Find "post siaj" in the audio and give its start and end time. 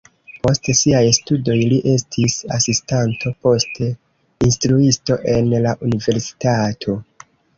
0.45-1.01